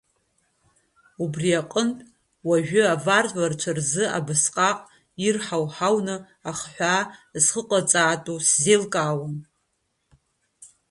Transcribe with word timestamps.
Убри 1.23 1.49
аҟнытә 1.61 2.03
уажәы 2.47 2.81
аварварцәа 2.93 3.71
рзы 3.77 4.03
абысҟак 4.17 4.79
ирҳауҳауны 5.25 6.15
ахҳәаа 6.49 7.01
зхыҟаҵаатәу 7.43 8.37
сзеилкаауам. 8.47 9.35